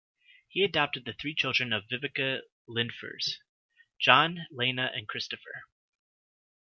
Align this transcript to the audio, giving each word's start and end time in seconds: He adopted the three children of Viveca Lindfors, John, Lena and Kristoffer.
He 0.47 0.63
adopted 0.63 1.05
the 1.05 1.13
three 1.13 1.35
children 1.35 1.71
of 1.71 1.87
Viveca 1.87 2.39
Lindfors, 2.67 3.33
John, 3.99 4.47
Lena 4.49 4.89
and 4.95 5.07
Kristoffer. 5.07 5.65